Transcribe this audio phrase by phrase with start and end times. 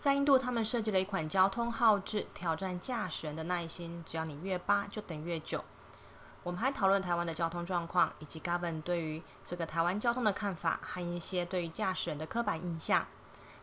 [0.00, 4.02] 在印度，他们设计了一款交通号志，挑战驾驶人的耐心。
[4.06, 5.62] 只要你越扒，就等越久。
[6.42, 13.06] 我们还讨论台湾的交通状况，以及 Gavin 对于这个台湾交通的看法，和一些对于驾驶人的刻板印象。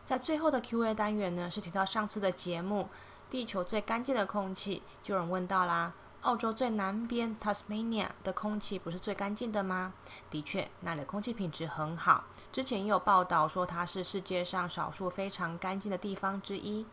[0.04, 2.88] 在最后的 Q&A 单元呢，是提到上次的节目，
[3.28, 5.92] 地球最干净的空气，就有人问到啦。
[6.22, 9.94] 澳洲最南边 Tasmania 的空气不是最干净的吗？
[10.28, 12.24] 的确，那里的空气品质很好。
[12.52, 16.84] 之前也有报道说它是世界上少数非常干净的地方之一。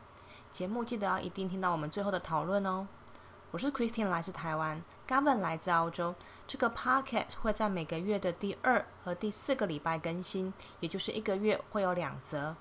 [0.52, 2.88] 节目记得要一定听到我们最后的讨论哦。
[3.50, 6.14] 我是 Christine，来自台湾；Gavin 来自澳洲。
[6.48, 12.56] 这个 Podcast 会在每个月的第二和第四个礼拜更新，也就是一个月会有两则。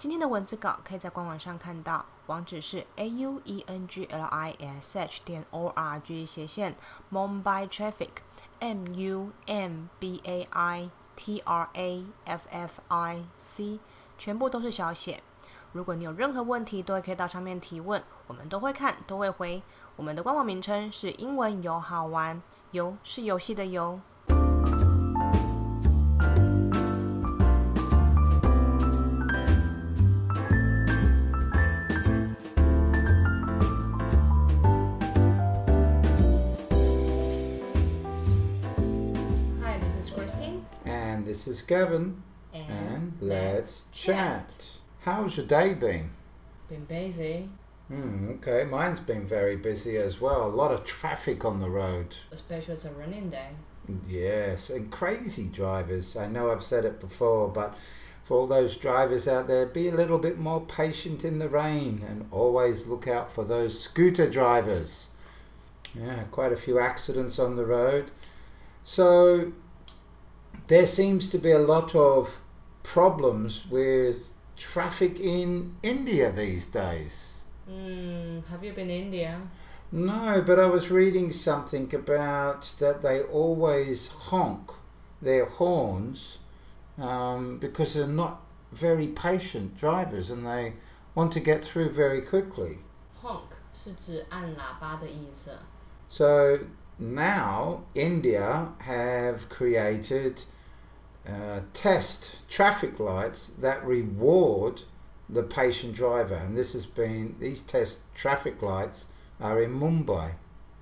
[0.00, 6.74] 今天的文字稿可以在官网上看到，网址是 a u e n g l i s h 点 o r g 斜线
[7.12, 8.08] Mumbai Traffic
[8.60, 13.78] M U M B A I T R A F F I C，
[14.16, 15.22] 全部都是小写。
[15.72, 19.62] 如果你有任何问题，都可以到上面提问，我们都会看，都会回。
[19.96, 24.00] 我们的官网名称是英文游好玩，游是游戏的游。
[41.40, 42.22] This is Gavin.
[42.52, 44.54] And, and let's let's chat.
[45.00, 46.10] How's your day been?
[46.68, 47.48] Been busy,
[47.88, 50.44] Hmm, okay, mine's been very busy as well.
[50.44, 52.16] A lot of traffic on the road.
[52.30, 53.48] especially it's a running day.
[54.06, 56.14] Yes, and crazy drivers.
[56.14, 57.74] I know I've said it before, but
[58.22, 62.04] for all those drivers out there, be a little bit more patient in the rain
[62.06, 65.08] and always look out for those scooter drivers.
[65.98, 68.10] Yeah, quite a few accidents on the road.
[68.84, 69.52] So
[70.70, 72.42] there seems to be a lot of
[72.84, 77.38] problems with traffic in India these days.
[77.68, 79.40] Mm, have you been to India?
[79.90, 84.70] No, but I was reading something about that they always honk
[85.20, 86.38] their horns
[86.96, 90.74] um, because they're not very patient drivers and they
[91.16, 92.78] want to get through very quickly.
[93.16, 93.56] Honk
[96.08, 96.60] So
[96.96, 100.44] now India have created
[101.29, 104.81] uh, test traffic lights that reward
[105.27, 109.05] the patient driver, and this has been these test traffic lights
[109.39, 110.35] are in Mumbai.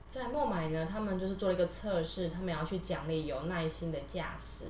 [0.10, 4.66] 在孟买呢，他们就是做了一个测试，他们要去奖励有耐心的驾驶。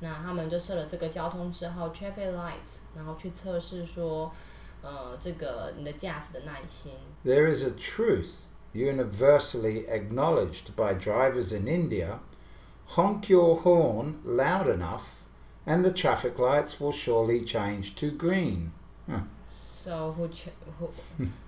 [0.00, 4.32] 那他们就设了这个交通之号 traffic lights，然后去测试说，
[4.80, 6.92] 呃，这个你的驾驶的耐心。
[7.24, 12.20] There is a truth universally acknowledged by drivers in India.
[12.90, 15.02] Honk your horn loud enough,
[15.66, 18.72] and the traffic lights will surely change to green.
[19.08, 19.20] Huh.
[19.84, 20.90] So who ch- who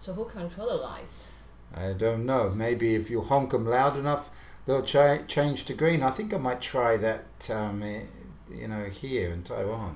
[0.03, 1.31] so who control the lights?
[1.75, 2.50] I don't know.
[2.50, 4.31] Maybe if you honk them loud enough,
[4.66, 6.03] they'll cha- change to green.
[6.03, 7.50] I think I might try that.
[7.50, 8.03] Um, eh,
[8.50, 9.94] you know, here in Taiwan.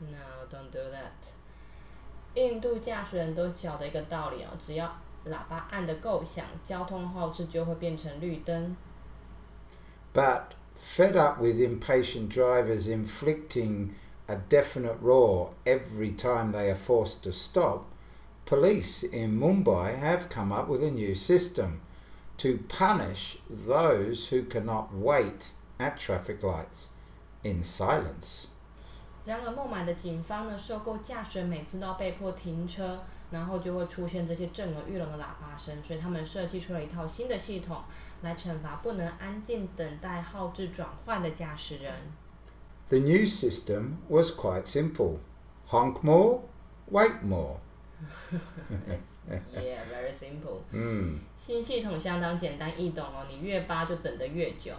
[0.00, 1.34] No, don't do that.
[2.34, 4.86] 印度驾驶人都晓得一个道理哦，只要
[5.26, 8.74] 喇叭按得够响，交通号志就会变成绿灯。
[10.14, 10.42] But
[10.76, 13.94] fed up with impatient drivers inflicting
[14.28, 17.84] a definite roar every time they are forced to stop,
[18.46, 21.80] police in Mumbai have come up with a new system
[22.38, 26.90] to punish those who cannot wait at traffic lights
[27.44, 28.46] in silence.
[29.24, 33.00] 然而，孟买的警方呢，受够驾驶人每次都要被迫停车，
[33.31, 37.83] 然后就会出现这些震耳欲聋的喇叭声，所以他们设计出了一套新的系统
[38.21, 41.93] 来惩罚不能安静等待号志转换的驾驶人。
[42.89, 45.17] The new system was quite simple:
[45.69, 46.41] honk more,
[46.89, 47.57] wait more.
[49.29, 50.61] yeah, very simple.
[50.71, 51.17] Hmm.
[51.17, 54.71] 嗯，新系统相当简单易懂哦，你越叭就等得越久。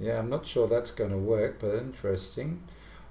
[0.00, 2.58] Yeah, I'm not sure that's going to work, but interesting.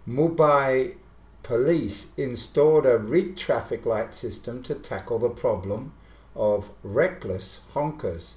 [0.07, 0.93] Mumbai
[1.42, 5.92] police installed a rig traffic light system to tackle the problem
[6.34, 8.34] of reckless honkers,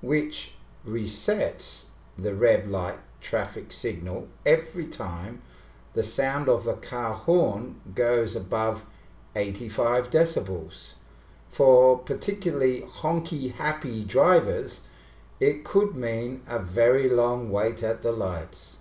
[0.00, 0.52] which
[0.86, 1.86] resets
[2.18, 5.42] the red light traffic signal every time
[5.94, 8.84] the sound of the car horn goes above
[9.34, 10.92] 85 decibels.
[11.48, 14.82] For particularly honky happy drivers,
[15.40, 18.76] it could mean a very long wait at the lights.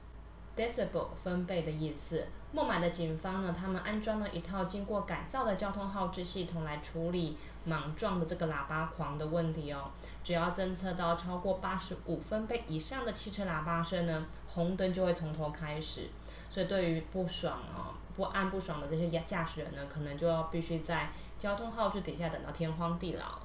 [0.56, 2.26] decibel 分贝的意思。
[2.53, 9.91] 孟买的警方呢，他们安装了一套经过改造的交通号志系统来处理莽撞的这个喇叭狂的问题哦。
[10.25, 16.09] 只要侦测到超过八十五分贝以上的汽车喇叭声呢，红灯就会从头开始。
[16.51, 23.39] 所以对于不爽哦、不安不爽的这些驾驶人呢，可能就要必须在交通号志底下等到天荒地老。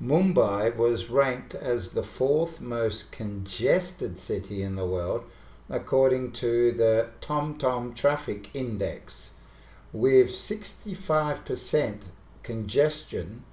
[0.00, 5.22] Mumbai was ranked as the fourth most congested city in the world,
[5.69, 9.31] according to the TomTom Traffic Index,
[9.93, 12.07] with 65%
[12.43, 13.43] congestion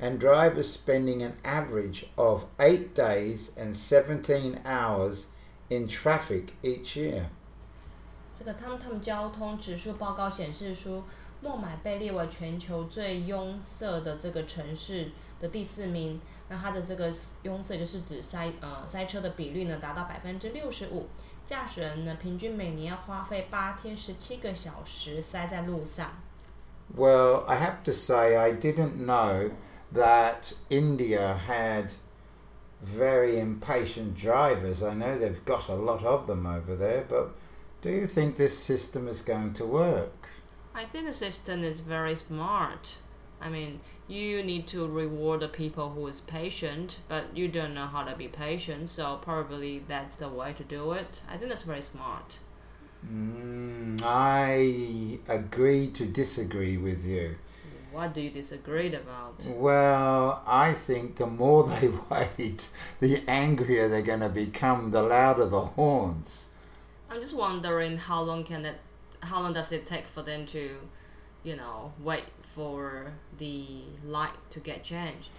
[0.00, 5.26] and drivers spending an average of 8 days and 17 hours
[5.68, 7.30] in traffic each year.
[8.34, 11.02] 这个 TomTom 交通指数报告显示出，
[11.40, 16.20] 孟买被列为全球最拥塞的这个城市的第四名。
[16.48, 17.12] 那它的这个
[17.42, 21.08] 拥塞就是指塞呃塞车的比率呢达到百分之六十五，
[21.44, 26.12] 驾驶人呢平均每年要花费八天十七个小时塞在路上。
[26.96, 29.50] Well, I have to say, I didn't know
[29.92, 31.92] that India had
[32.82, 34.82] very impatient drivers.
[34.82, 37.34] I know they've got a lot of them over there, but
[37.82, 40.28] do you think this system is going to work?
[40.74, 42.98] I think the system is very smart.
[43.43, 47.87] I mean, you need to reward the people who is patient, but you don't know
[47.87, 51.21] how to be patient, so probably that's the way to do it.
[51.29, 52.39] I think that's very smart.
[53.05, 57.35] Mm, I agree to disagree with you.
[57.91, 59.43] What do you disagree about?
[59.45, 62.69] Well, I think the more they wait,
[63.01, 66.45] the angrier they're going to become, the louder the horns.
[67.09, 68.79] I'm just wondering how long can it,
[69.21, 70.77] how long does it take for them to,
[71.43, 73.65] you know, wait for the
[74.03, 75.29] light to get changed?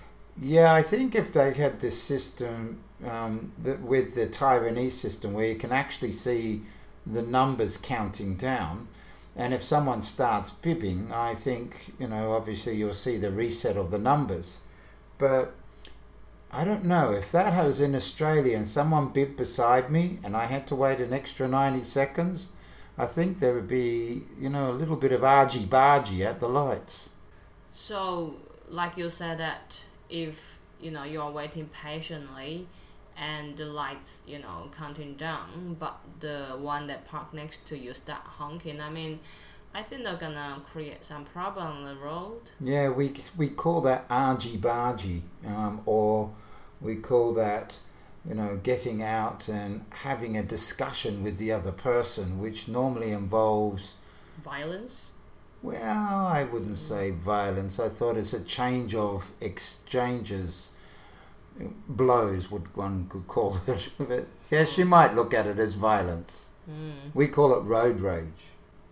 [0.40, 5.46] Yeah, I think if they had this system um, that with the Taiwanese system where
[5.46, 6.62] you can actually see
[7.06, 8.88] the numbers counting down,
[9.36, 13.90] and if someone starts bibbing, I think you know obviously you'll see the reset of
[13.90, 14.60] the numbers.
[15.18, 15.54] But
[16.50, 20.46] I don't know if that was in Australia and someone bibbed beside me and I
[20.46, 22.48] had to wait an extra ninety seconds.
[22.96, 26.48] I think there would be you know a little bit of argy bargy at the
[26.48, 27.10] lights.
[27.72, 28.34] So,
[28.68, 32.66] like you said that if you know you are waiting patiently
[33.16, 37.94] and the lights you know counting down but the one that parked next to you
[37.94, 39.20] start honking i mean
[39.72, 44.04] i think they're gonna create some problem on the road Yeah, we we call that
[44.10, 46.32] argy bargy, um, or
[46.80, 47.78] we call that,
[48.28, 53.94] you know, getting out and having a discussion with the other person, which normally involves,
[54.42, 55.10] violence
[55.64, 56.76] well, I wouldn't mm.
[56.76, 57.80] say violence.
[57.80, 60.72] I thought it's a change of exchanges,
[61.88, 63.90] blows, what one could call it.
[63.98, 64.88] but yes, you oh.
[64.88, 66.50] might look at it as violence.
[66.66, 68.42] 嗯 We call it road rage.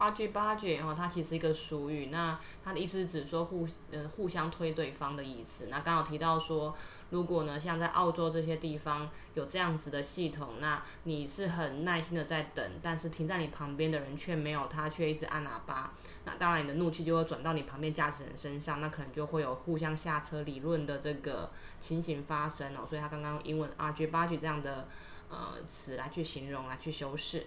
[0.03, 5.69] Argy bargy 哦，它其实一个俗语，那它的意思是指说互呃互相推对方的意思。
[5.71, 6.75] 那刚好提到说，
[7.11, 15.93] 如果呢像在澳洲这些地方有这样子的系统，那你是很耐心的在等，但是停在你旁边的人却没有，他却一直按喇叭，
[16.25, 22.81] 那当然你的怒气就会转到你旁边驾驶人身上，那可能就会有互相下车理论的这个情形发生哦。
[22.89, 24.89] 所以他刚刚用英文 argy bargy 这样的
[25.29, 27.47] 呃词来去形容，来去修饰。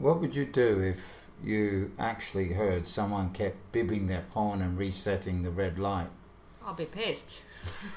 [0.00, 5.42] What would you do if you actually heard someone kept bibbing their horn and resetting
[5.42, 6.08] the red light?
[6.64, 7.42] I'll be pissed.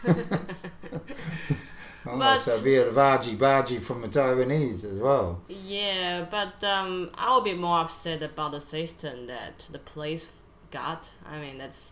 [2.05, 5.41] Oh, But- so be a argy bargy from the Taiwanese as well.
[5.47, 10.27] Yeah, but um, I'll be more upset about the system that the police
[10.69, 11.11] got.
[11.25, 11.91] I mean, that's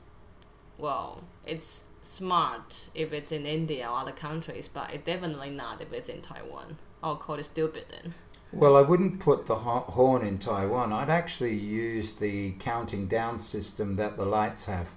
[0.77, 5.93] well, it's smart if it's in India or other countries, but it's definitely not if
[5.93, 6.77] it's in Taiwan.
[7.01, 8.13] I'll call it stupid then.
[8.53, 10.91] Well, I wouldn't put the horn in Taiwan.
[10.91, 14.89] I'd actually use the counting down system that the lights have.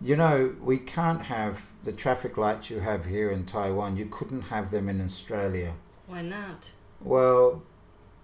[0.00, 3.96] You know, we can't have the traffic lights you have here in Taiwan.
[3.96, 5.74] You couldn't have them in Australia.
[6.06, 6.70] Why not?
[7.00, 7.62] Well,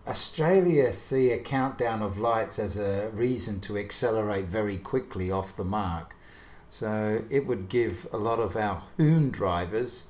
[0.06, 5.64] Australia see a countdown of lights as a reason to accelerate very quickly off the
[5.64, 6.14] mark.
[6.68, 10.04] So it would give a lot of our hoon drivers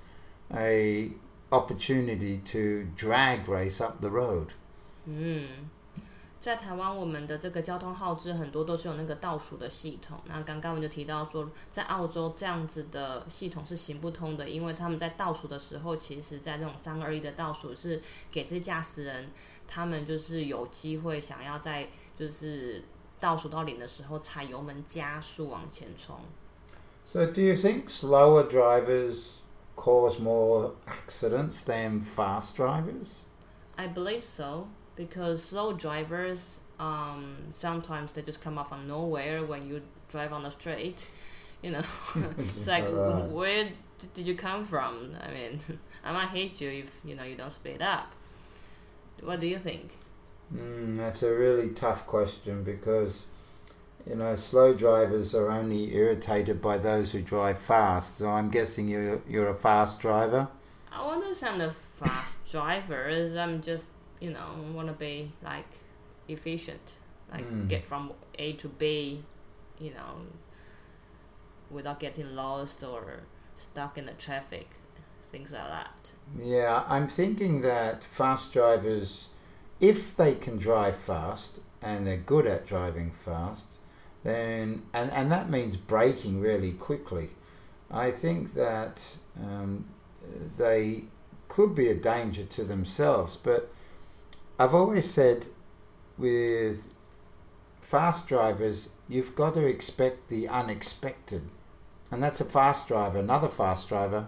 [0.54, 1.12] a
[1.49, 4.47] opportunity to drag race up the road.
[5.05, 5.69] 嗯，
[6.39, 10.19] 在台湾，我们的这个交通号志很多都是有那个倒数的系统。
[10.25, 19.31] 那刚刚我们就提到说，在澳洲这样子的系统是行不通的，因为他们在倒数的时候，其实在那种三二一的倒数是给这些驾驶人，
[19.67, 22.83] 他们就是有机会想要在就是
[23.19, 26.19] 倒数到零的时候踩油门加速往前冲。
[27.07, 29.38] So, do you think slower drivers
[29.80, 33.14] cause more accidents than fast drivers?
[33.78, 39.66] I believe so because slow drivers um, sometimes they just come up from nowhere when
[39.68, 41.06] you drive on the street.
[41.62, 41.82] You know,
[42.38, 43.24] it's like Right.
[43.38, 43.68] where
[44.14, 45.16] did you come from?
[45.20, 45.60] I mean,
[46.04, 48.12] I might hate you if you know you don't speed up.
[49.22, 49.92] What do you think?
[50.54, 53.26] Mm, that's a really tough question because
[54.08, 58.18] you know, slow drivers are only irritated by those who drive fast.
[58.18, 60.48] So I'm guessing you're you're a fast driver.
[60.92, 63.08] I want to a fast driver.
[63.38, 63.88] I'm just
[64.20, 65.68] you know want to be like
[66.28, 66.96] efficient,
[67.32, 67.68] like mm.
[67.68, 69.22] get from A to B,
[69.78, 70.26] you know,
[71.70, 73.20] without getting lost or
[73.54, 74.76] stuck in the traffic,
[75.22, 76.12] things like that.
[76.38, 79.28] Yeah, I'm thinking that fast drivers,
[79.80, 83.66] if they can drive fast and they're good at driving fast,
[84.22, 87.30] then and and that means breaking really quickly.
[87.90, 89.86] I think that um,
[90.56, 91.04] they
[91.48, 93.72] could be a danger to themselves, but
[94.58, 95.46] I've always said
[96.16, 96.94] with
[97.80, 101.42] fast drivers, you've got to expect the unexpected.
[102.12, 104.26] And that's a fast driver, another fast driver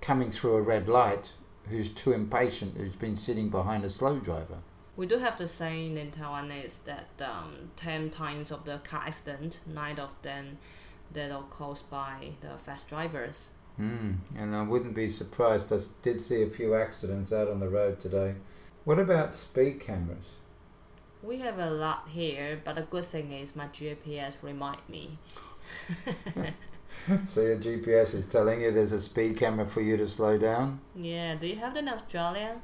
[0.00, 1.32] coming through a red light
[1.68, 4.58] who's too impatient, who's been sitting behind a slow driver.
[4.96, 9.60] We do have the saying in Taiwanese that um, 10 times of the car accident,
[9.66, 10.58] nine of them
[11.12, 13.50] that are caused by the fast drivers.
[13.80, 15.72] Mm, and I wouldn't be surprised.
[15.72, 18.34] I did see a few accidents out on the road today.
[18.84, 20.26] What about speed cameras?
[21.22, 25.18] We have a lot here, but the good thing is my GPS remind me.
[27.26, 30.80] so your GPS is telling you there's a speed camera for you to slow down?
[30.94, 31.34] Yeah.
[31.36, 32.56] Do you have that in Australia?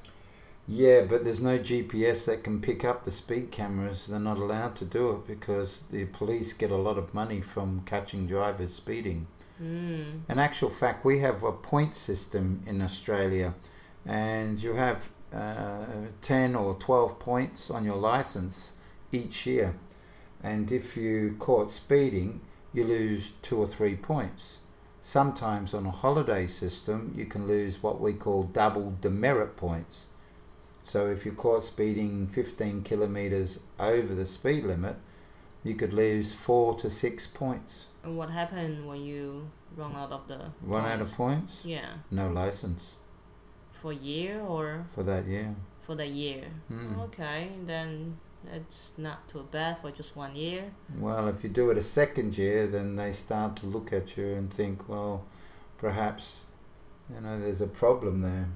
[0.70, 4.06] Yeah, but there's no GPS that can pick up the speed cameras.
[4.06, 7.82] They're not allowed to do it because the police get a lot of money from
[7.86, 9.28] catching drivers speeding.
[9.62, 10.20] Mm.
[10.28, 13.54] In actual fact, we have a point system in Australia,
[14.04, 15.86] and you have uh,
[16.20, 18.74] 10 or 12 points on your license
[19.10, 19.74] each year.
[20.42, 22.42] And if you caught speeding,
[22.74, 24.58] you lose two or three points.
[25.00, 30.08] Sometimes on a holiday system, you can lose what we call double demerit points.
[30.82, 34.96] So if you're caught speeding 15 kilometers over the speed limit,
[35.62, 37.88] you could lose four to six points.
[38.02, 40.90] And what happened when you run out of the run points?
[40.90, 41.62] out of points?
[41.64, 41.88] Yeah.
[42.10, 42.96] No license.
[43.72, 45.54] For a year or for that year?
[45.82, 46.44] For that year.
[46.70, 46.98] Mm.
[47.04, 48.16] Okay, then
[48.52, 50.70] it's not too bad for just one year.
[50.98, 54.28] Well, if you do it a second year, then they start to look at you
[54.34, 55.24] and think, well,
[55.76, 56.46] perhaps,
[57.12, 58.48] you know, there's a problem there.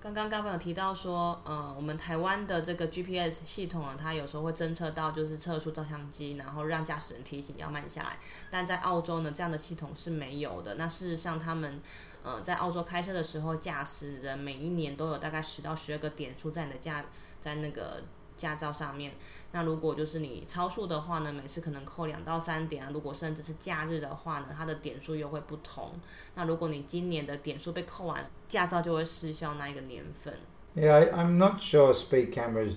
[0.00, 8.18] 刚刚刚刚有提到说，呃，我们台湾的这个 GPS 系统呢，它有时候会侦测到就是测速照相机，然后让驾驶人提醒要慢下来。
[8.50, 10.76] 但在澳洲呢，这样的系统是没有的。
[10.76, 11.82] 那事实上，他们
[12.22, 17.04] 呃在澳洲开车的时候，驾驶人每一年都有大概十到十二个点数在的驾
[17.40, 18.02] 在那个。
[18.40, 19.12] 驾照上面，
[19.52, 22.90] 那如果就是你超速的话呢，每次可能扣两到三点啊。
[22.90, 25.92] 如果甚至是假日的话呢，它的点数又会不同。
[26.34, 30.32] 那如果你今年的点数被扣完，驾照就会失效那一个年份。
[30.74, 32.76] Yeah, I'm not sure speed cameras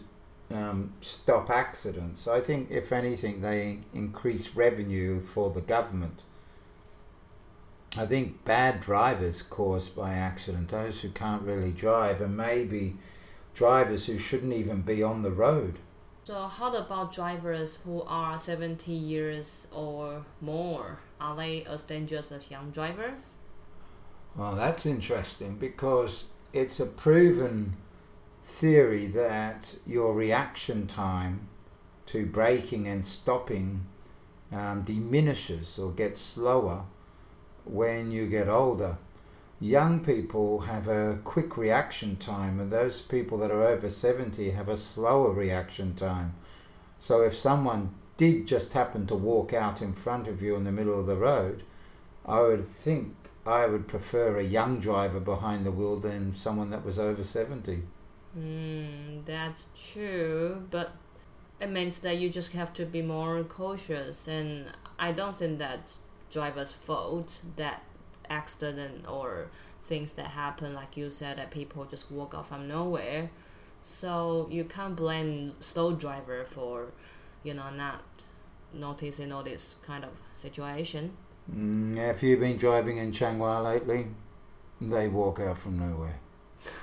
[0.50, 2.28] um, stop accidents.
[2.28, 6.24] I think if anything, they increase revenue for the government.
[7.96, 12.96] I think bad drivers caused by accident, those who can't really drive, and maybe
[13.54, 15.80] drivers who shouldn't even be on the road.
[16.26, 21.00] So, how about drivers who are 70 years or more?
[21.20, 23.36] Are they as dangerous as young drivers?
[24.36, 27.76] Well, that's interesting because it's a proven
[28.42, 31.48] theory that your reaction time
[32.08, 33.86] to braking and stopping
[34.52, 36.84] um, diminishes or gets slower
[37.66, 38.98] when you get older
[39.64, 44.68] young people have a quick reaction time, and those people that are over 70 have
[44.68, 46.34] a slower reaction time.
[47.00, 50.72] So if someone did just happen to walk out in front of you in the
[50.72, 51.64] middle of the road,
[52.26, 53.16] I would think
[53.46, 57.84] I would prefer a young driver behind the wheel than someone that was over 70.
[58.38, 60.92] Mm, that's true, but
[61.62, 65.94] it means that you just have to be more cautious, and I don't think that
[66.30, 67.84] driver's fault that
[68.34, 69.48] accident or
[69.86, 73.30] things that happen, like you said, that people just walk out from nowhere.
[73.84, 76.94] So you can't blame slow driver for,
[77.44, 78.04] you know, not
[78.74, 81.16] noticing all this kind of situation.
[81.54, 84.08] Mm, have you been driving in Changhua lately?
[84.80, 86.20] They walk out from nowhere.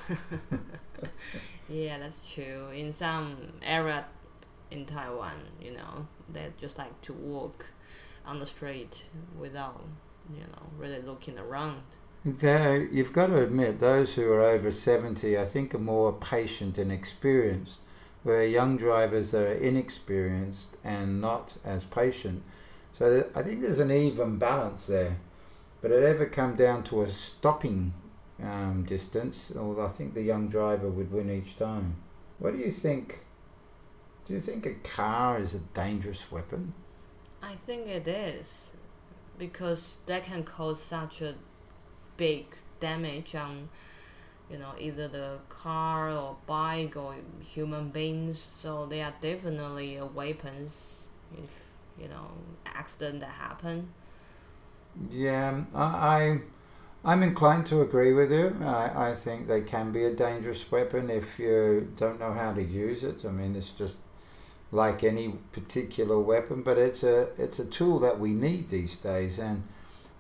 [1.69, 2.69] yeah, that's true.
[2.69, 4.05] In some area
[4.71, 7.73] in Taiwan, you know, they just like to walk
[8.27, 9.07] on the street
[9.39, 9.83] without
[10.35, 11.83] you know, really looking around.
[12.25, 16.77] There, you've got to admit, those who are over 70, I think, are more patient
[16.77, 17.81] and experienced,
[18.23, 22.43] where young drivers are inexperienced and not as patient.
[22.93, 25.17] So I think there's an even balance there.
[25.81, 27.95] But it ever come down to a stopping
[28.43, 31.97] um, distance, although I think the young driver would win each time.
[32.39, 33.21] What do you think?
[34.27, 36.75] Do you think a car is a dangerous weapon?
[37.43, 38.71] I think it is
[39.41, 41.35] because that can cause such a
[42.19, 42.47] big
[42.81, 43.71] damage on
[44.51, 51.05] you know either the car or bike or human beings so they are definitely weapons
[51.45, 51.65] if
[52.01, 52.29] you know
[52.67, 53.89] accident that happen
[55.11, 56.41] Yeah, um, I, I
[57.05, 58.57] I'm inclined to agree with you.
[58.63, 62.63] I, I think they can be a dangerous weapon if you don't know how to
[62.63, 63.25] use it.
[63.25, 63.99] I mean, it's just
[64.73, 69.39] like any particular weapon, but it's a it's a tool that we need these days,
[69.39, 69.65] and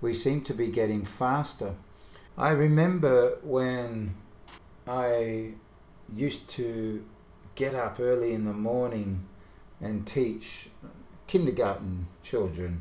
[0.00, 1.74] we seem to be getting faster.
[2.36, 4.14] I remember when
[4.86, 5.52] I
[6.14, 7.04] used to
[7.54, 9.26] get up early in the morning
[9.80, 10.70] and teach
[11.26, 12.80] kindergarten children,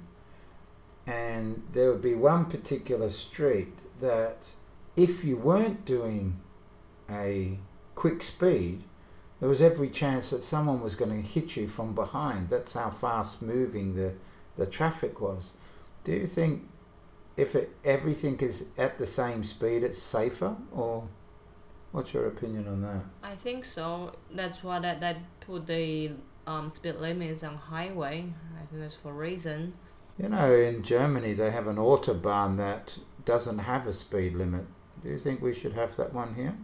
[1.05, 4.51] and there would be one particular street that
[4.95, 6.39] if you weren't doing
[7.09, 7.59] a
[7.95, 8.83] quick speed,
[9.39, 12.49] there was every chance that someone was going to hit you from behind.
[12.49, 14.13] That's how fast moving the,
[14.57, 15.53] the traffic was.
[16.03, 16.63] Do you think
[17.37, 21.07] if it, everything is at the same speed, it's safer, or
[21.91, 23.03] what's your opinion on that?
[23.23, 24.13] I think so.
[24.29, 26.11] That's why that that put the
[26.45, 28.33] um, speed limits on highway.
[28.61, 29.73] I think that's for a reason.
[30.17, 34.65] You know, in Germany they have an autobahn that doesn't have a speed limit.
[35.01, 36.57] Do you think we should have that one here?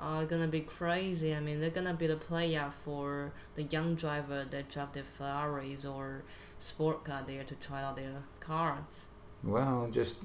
[0.00, 1.34] Uh, gonna be crazy.
[1.34, 5.84] I mean, they're gonna be the player for the young driver that drive their Ferraris
[5.84, 6.22] or
[6.58, 9.08] sport car there to try out their cars.
[9.42, 10.16] Well, just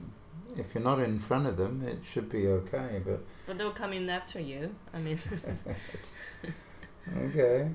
[0.55, 3.01] if you're not in front of them, it should be okay.
[3.03, 4.75] But But they'll come in after you.
[4.93, 5.17] I mean,
[7.17, 7.69] okay.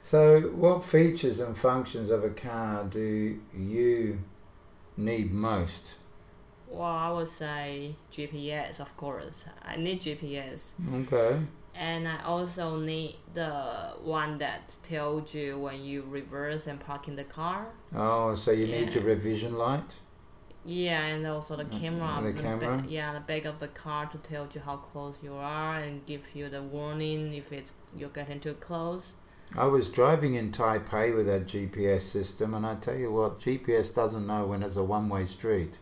[0.00, 4.20] So, what features and functions of a car do you
[4.96, 5.98] need most?
[6.72, 9.46] Well, I would say GPS, of course.
[9.62, 10.74] I need GPS.
[11.02, 11.38] Okay.
[11.74, 17.16] And I also need the one that tells you when you reverse and park in
[17.16, 17.68] the car.
[17.94, 20.00] Oh, so you need your revision light.
[20.64, 22.20] Yeah, and also the camera.
[22.22, 22.84] the ba- camera?
[22.86, 26.22] yeah, the back of the car to tell you how close you are and give
[26.34, 29.14] you the warning if it's you're getting too close.
[29.56, 33.92] I was driving in Taipei with that GPS system, and I tell you what, GPS
[33.92, 35.78] doesn't know when it's a one-way street.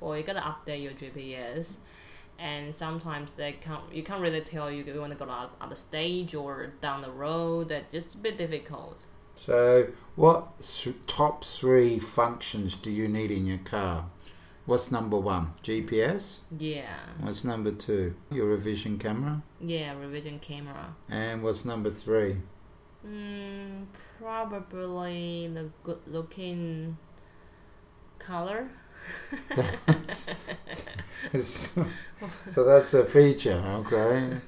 [0.00, 1.78] Or you gotta update your GPS.
[2.38, 3.84] And sometimes they can't.
[3.92, 7.00] You can't really tell you you want to go up, up the stage or down
[7.00, 7.68] the road.
[7.68, 9.06] That just a bit difficult.
[9.36, 14.06] So, what th- top three functions do you need in your car?
[14.66, 15.52] What's number one?
[15.62, 16.38] GPS.
[16.58, 18.14] Yeah, What's number two?
[18.32, 19.42] Your revision camera.
[19.60, 20.94] yeah, revision camera.
[21.08, 22.38] And what's number three?
[23.06, 23.86] Mm,
[24.18, 26.96] probably the good looking
[28.18, 28.70] color.
[31.42, 31.84] so
[32.56, 34.38] that's a feature, okay?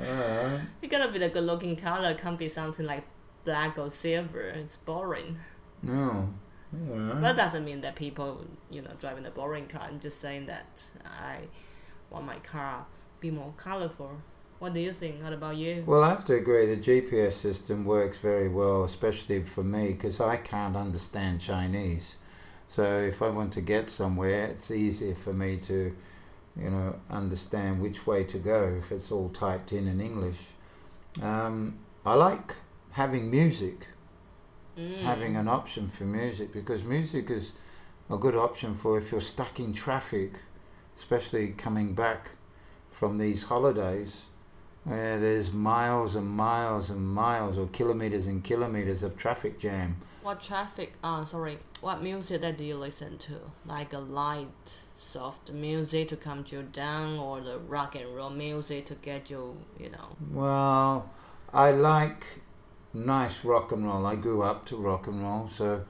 [0.00, 0.60] Alright.
[0.82, 2.10] It gotta be the good looking color.
[2.10, 3.04] It can't be something like
[3.44, 4.40] black or silver.
[4.40, 5.36] It's boring.
[5.82, 6.32] No.
[6.90, 7.14] Alright.
[7.14, 9.82] But that doesn't mean that people, you know, driving a boring car.
[9.82, 11.42] I'm just saying that I
[12.10, 12.86] want my car
[13.20, 14.20] be more colorful.
[14.58, 15.22] What do you think?
[15.22, 15.84] What about you?
[15.86, 16.66] Well, I have to agree.
[16.74, 22.16] The GPS system works very well, especially for me, because I can't understand Chinese.
[22.68, 25.94] So if I want to get somewhere, it's easier for me to,
[26.56, 30.48] you know, understand which way to go if it's all typed in in English.
[31.22, 32.54] Um, I like
[32.92, 33.86] having music,
[34.78, 35.00] Mm.
[35.02, 37.54] having an option for music, because music is
[38.10, 40.32] a good option for if you're stuck in traffic,
[40.96, 42.32] especially coming back
[42.90, 44.26] from these holidays
[44.84, 49.96] where there's miles and miles and miles or kilometers and kilometers of traffic jam.
[50.22, 50.92] What traffic?
[51.02, 51.58] Oh, sorry.
[51.86, 53.34] What music that do you listen to?
[53.64, 58.86] Like a light, soft music to calm you down, or the rock and roll music
[58.86, 60.16] to get you, you know?
[60.32, 61.08] Well,
[61.54, 62.40] I like
[62.92, 64.04] nice rock and roll.
[64.04, 65.84] I grew up to rock and roll, so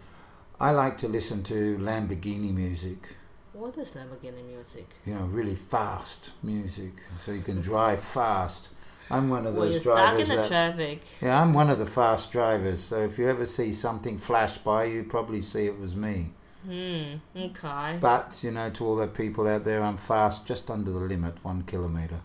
[0.61, 3.17] I like to listen to Lamborghini music.
[3.55, 4.97] What is Lamborghini music?
[5.07, 8.69] You know, really fast music, so you can drive fast.
[9.11, 10.49] I'm one of Well, those you're stuck in drivers the that.
[10.49, 11.03] traffic.
[11.21, 12.83] Yeah, I'm one of the fast drivers.
[12.83, 16.31] So if you ever see something flash by, you probably see it was me.
[16.65, 17.17] Hmm.
[17.37, 17.99] Okay.
[18.01, 21.45] But you know, to all the people out there, I'm fast, just under the limit,
[21.45, 22.21] one kilometre.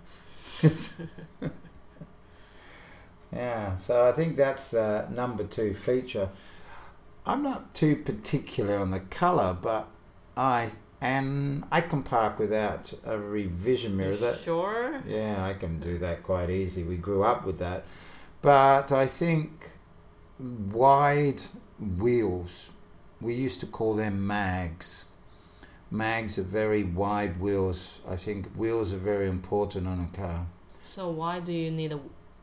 [3.32, 6.30] yeah, so I think that's uh, number two feature.
[7.26, 9.88] I'm not too particular on the colour, but
[10.36, 14.16] I and I can park without a revision mirror.
[14.16, 15.02] That sure?
[15.08, 16.84] yeah, I can do that quite easy.
[16.84, 17.86] We grew up with that.
[18.42, 19.72] But I think
[20.40, 21.42] wide
[21.80, 22.70] wheels,
[23.20, 25.06] we used to call them mags.
[25.90, 28.00] Mags are very wide wheels.
[28.08, 30.46] I think wheels are very important on a car.
[30.82, 31.94] So why do you need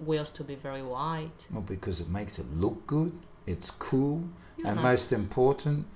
[0.05, 1.31] wheels to be very wide?
[1.51, 3.13] Well, because it makes it look good.
[3.47, 5.87] it's cool, You're and most important,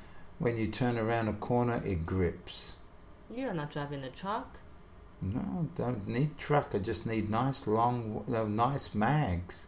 [0.41, 2.73] when you turn around a corner, it grips.
[3.33, 4.59] you're not driving the truck.
[5.21, 6.75] No, don't need truck.
[6.75, 9.67] I just need nice long, uh, nice mags.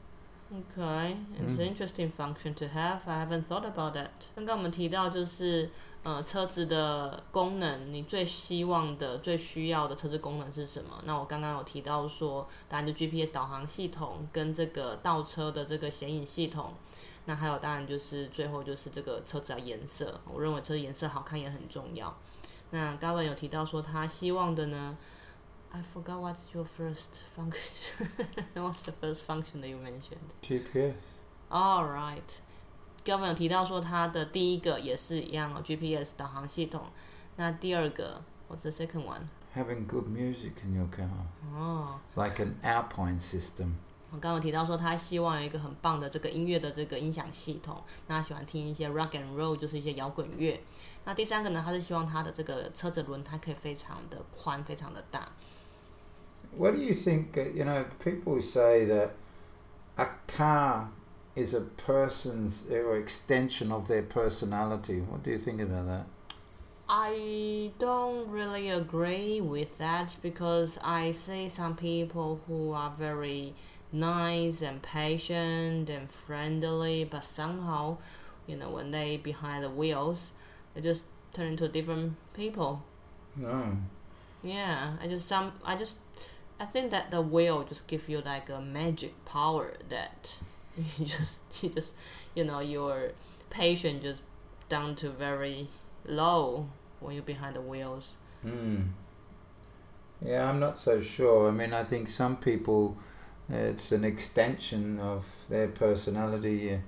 [0.52, 3.08] Okay, it's an interesting function to have.
[3.08, 4.10] I haven't thought about that.
[4.36, 5.70] 刚刚我们提到就是，
[6.04, 11.00] 呃，车子的功能，你最希望的、最需要的车子功能是什么？
[11.06, 16.74] 那我刚刚有提到说，当然就 GPS 导航系统跟这个倒车的这个显影系统。
[17.27, 22.15] 那还有当然就是最后就是这个车子的颜色，我认为车子颜色好看也很重要。
[22.71, 24.97] 那 Gavin 有提到说他希望的呢
[25.71, 28.09] ，I forgot what's your first function.
[28.55, 30.33] what's the first function that you mentioned?
[30.43, 30.95] GPS.
[31.51, 36.87] All right，Gavin 有提到说他的第一个也是一样哦，GPS 导航系统。
[37.37, 41.09] 那第二个，What's the second one？Having good music in your car,
[41.55, 43.75] 哦，like an Alpine system.
[44.14, 50.60] 我刚刚有提到说他希望有一个很棒的这个音乐的这个音响系统，那他喜欢听一些 rock and roll，就是一些摇滚乐。
[51.06, 55.30] 那第三个呢，他是希望他的这个车子轮胎可以非常的宽，非常的大。
[56.58, 57.34] What do you think?
[57.34, 59.12] uh, You know, people say that
[59.98, 60.88] a car
[61.36, 65.02] is a person's or extension of their personality.
[65.02, 66.06] What do you think about that?
[66.88, 73.54] I don't really agree with that because I see some people who are very
[73.95, 77.97] nice and patient and friendly, but somehow,
[78.47, 80.33] you know, when they behind the wheels,
[80.75, 81.03] they just
[81.33, 82.83] turn into different people.
[83.37, 83.77] No.
[84.43, 85.97] Yeah, I just some I just
[86.61, 90.41] I think that the wheel just give you like a magic power that
[90.99, 91.95] you just you just
[92.35, 93.13] you know your
[93.51, 94.21] patience just
[94.69, 95.69] down to very
[96.05, 96.69] low
[97.01, 98.17] when you're behind the wheels.
[98.43, 98.83] Hmm.
[100.25, 101.49] Yeah, I'm not so sure.
[101.49, 102.97] I mean, I think some people,
[103.49, 106.75] it's an extension of their personality.
[106.75, 106.79] Uh,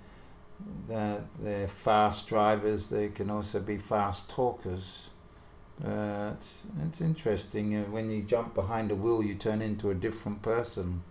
[0.88, 2.88] that they're fast drivers.
[2.90, 5.10] They can also be fast talkers.
[5.84, 7.76] Uh, it's, it's interesting.
[7.76, 11.02] Uh, when you jump behind a wheel, you turn into a different person.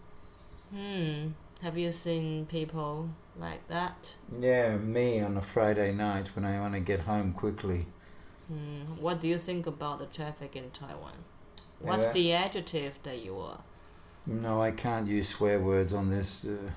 [0.72, 1.30] Hmm.
[1.62, 4.16] Have you seen people like that?
[4.40, 7.86] Yeah, me on a Friday night when I want to get home quickly.
[8.48, 8.84] Hmm.
[9.00, 11.18] What do you think about the traffic in Taiwan?
[11.80, 12.12] What's Yeah.
[12.14, 13.62] the adjective that you are?
[14.27, 16.71] No, I can't use swear words on this uh,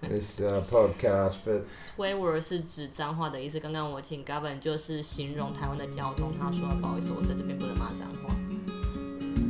[0.01, 3.59] this uh, podcast, but Swear word 是指脏话的意思。
[3.59, 8.35] 刚刚我请 Gavin 就是形容台湾的交通，他说不好意思，我在这边不能骂脏话。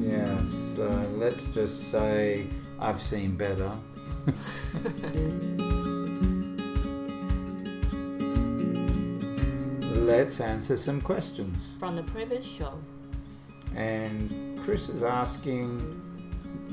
[0.02, 0.46] yes,
[0.78, 2.46] uh, let's just say
[2.80, 3.72] I've seen better.
[10.06, 11.76] let's answer some questions.
[11.80, 12.74] From the previous show,
[13.76, 15.80] And Chris is asking,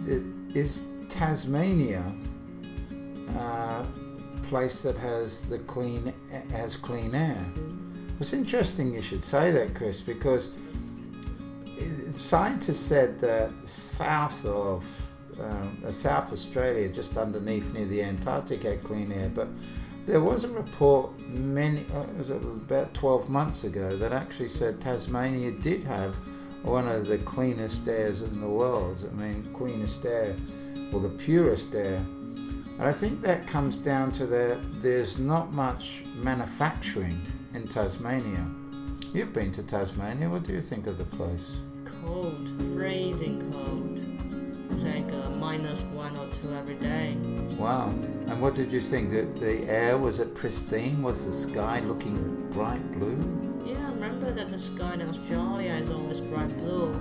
[0.08, 2.04] is Tasmania
[3.36, 3.86] a
[4.44, 6.14] place that has the clean
[6.52, 7.46] has clean air?
[8.20, 10.52] It's interesting you should say that, Chris, because
[12.12, 18.84] scientists said that south of um, uh, South Australia, just underneath near the Antarctic, had
[18.84, 19.48] clean air, but
[20.06, 25.52] there was a report many uh, was about 12 months ago that actually said Tasmania
[25.52, 26.16] did have
[26.64, 29.08] one of the cleanest airs in the world.
[29.10, 30.36] I mean, cleanest air,
[30.92, 32.04] or the purest air.
[32.80, 37.22] And I think that comes down to the there's not much manufacturing
[37.54, 38.46] in Tasmania.
[39.14, 40.30] You've been to Tasmania.
[40.30, 41.58] What do you think of the place?
[42.06, 44.00] cold, freezing cold.
[44.72, 47.16] It's like uh, minus one or two every day.
[47.58, 47.90] Wow.
[48.28, 49.12] And what did you think?
[49.12, 51.02] That the air was it pristine?
[51.02, 53.20] Was the sky looking bright blue?
[53.66, 53.92] Yeah,
[54.24, 56.94] remember that the sky in Australia is always bright blue,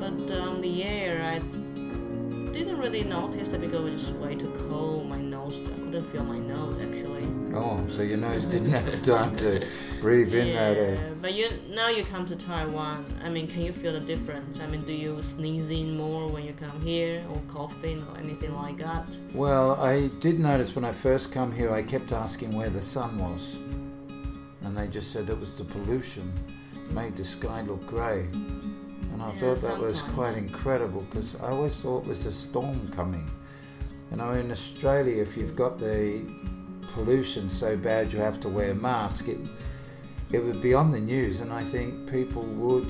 [0.00, 1.38] but um, the air I
[2.52, 5.08] didn't really notice it because it was way too cold.
[5.08, 7.28] My nose, I couldn't feel my nose actually.
[7.54, 9.66] Oh, so your nose didn't have time to
[10.00, 11.14] breathe in that air.
[11.22, 13.06] but you now you come to Taiwan.
[13.22, 14.58] I mean, can you feel the difference?
[14.58, 18.78] I mean, do you sneezing more when you come here, or coughing, or anything like
[18.78, 19.06] that?
[19.32, 23.18] Well, I did notice when I first come here, I kept asking where the sun
[23.18, 23.58] was,
[24.78, 26.32] they just said it was the pollution
[26.90, 28.20] made the sky look grey.
[28.32, 32.32] And I Yeah, thought that was quite incredible because I always thought it was a
[32.32, 33.28] storm coming.
[34.10, 36.22] You know, in Australia, if you've got the
[36.94, 39.38] pollution so bad you have to wear a mask, it
[40.30, 42.88] it would be on the news, and I think people would,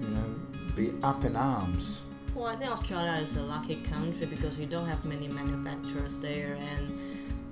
[0.00, 0.34] you know,
[0.76, 2.02] be up in arms.
[2.34, 6.56] Well, I think Australia is a lucky country because we don't have many manufacturers there,
[6.72, 6.98] and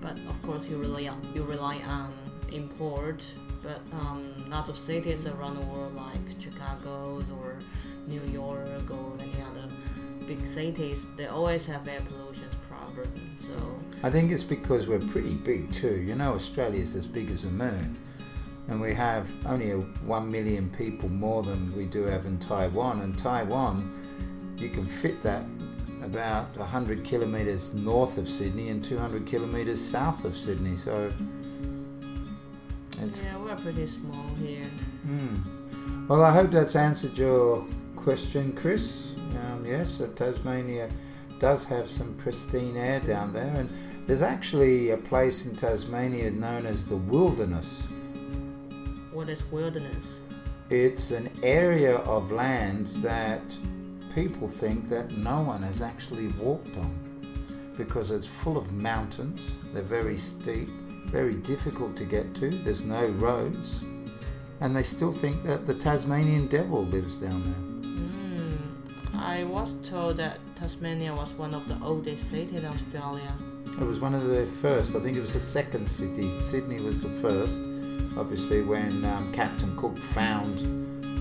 [0.00, 2.12] but of course you rely you rely on
[2.54, 3.26] import.
[3.62, 7.58] But um, lots of cities around the world, like Chicago or
[8.06, 9.68] New York or any other
[10.26, 13.36] big cities, they always have air pollution problem.
[13.38, 16.00] So I think it's because we're pretty big too.
[16.00, 17.96] You know, Australia's as big as the moon,
[18.68, 23.00] and we have only a, one million people more than we do have in Taiwan.
[23.00, 25.44] And Taiwan, you can fit that
[26.02, 30.76] about 100 kilometres north of Sydney and 200 kilometres south of Sydney.
[30.76, 31.12] So
[33.00, 34.64] it's yeah, we're pretty small here.
[35.04, 36.06] Hmm.
[36.08, 39.14] Well, I hope that's answered your question, Chris.
[39.16, 40.90] Um, yes, Tasmania
[41.38, 43.70] does have some pristine air down there, and
[44.06, 47.88] there's actually a place in Tasmania known as the Wilderness.
[49.12, 50.20] What is wilderness?
[50.70, 53.42] It's an area of land that
[54.14, 57.02] people think that no one has actually walked on
[57.76, 60.68] because it's full of mountains, they're very steep,
[61.12, 63.84] very difficult to get to, there's no roads,
[64.60, 69.12] and they still think that the Tasmanian devil lives down there.
[69.12, 73.30] Mm, I was told that Tasmania was one of the oldest cities in Australia.
[73.78, 76.40] It was one of the first, I think it was the second city.
[76.40, 77.60] Sydney was the first,
[78.16, 80.60] obviously, when um, Captain Cook found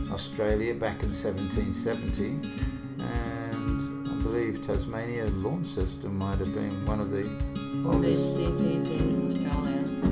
[0.10, 2.40] Australia back in 1770.
[3.00, 7.30] And I believe Tasmania Launceston might have been one of the
[7.86, 10.11] oldest cities in Australia.